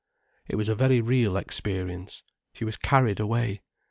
[0.47, 2.23] It was a very real experience.
[2.53, 3.61] She was carried away.